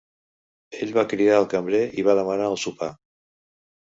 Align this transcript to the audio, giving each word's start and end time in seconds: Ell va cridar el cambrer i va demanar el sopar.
Ell 0.85 0.93
va 0.95 1.03
cridar 1.11 1.35
el 1.41 1.45
cambrer 1.51 1.83
i 2.03 2.05
va 2.09 2.17
demanar 2.21 2.47
el 2.53 2.57
sopar. 2.65 2.91